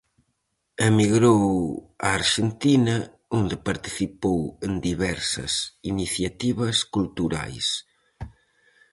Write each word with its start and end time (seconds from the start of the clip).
Emigrou 0.89 1.43
a 2.05 2.07
Arxentina, 2.19 2.97
onde 3.37 3.63
participou 3.69 4.39
en 4.65 4.73
diversas 4.89 5.53
iniciativas 5.93 6.77
culturais. 6.95 7.67